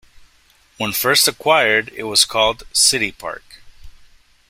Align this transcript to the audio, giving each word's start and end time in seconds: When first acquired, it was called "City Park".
When 0.77 0.93
first 0.93 1.27
acquired, 1.27 1.91
it 1.95 2.05
was 2.05 2.25
called 2.25 2.63
"City 2.73 3.11
Park". 3.11 3.61